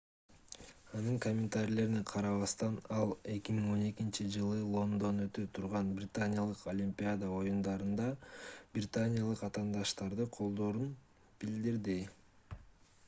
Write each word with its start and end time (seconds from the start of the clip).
анын 0.99 1.17
комментарийлерине 1.23 1.99
карабастан 2.11 2.77
ал 3.01 3.11
2012-жылы 3.33 4.55
лондондо 4.77 5.25
өтө 5.29 5.43
турган 5.57 5.91
британиялык 5.99 6.63
олимпиада 6.73 7.29
оюндарында 7.41 8.07
британиялык 8.79 9.43
атаандаштарды 9.49 10.27
колдоорун 10.39 10.89
билдирди 11.45 11.99